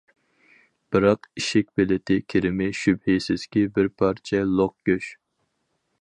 [0.95, 5.15] بىراق، ئىشىك بېلىتى كىرىمى شۈبھىسىزكى بىر پارچە لوق گۆش.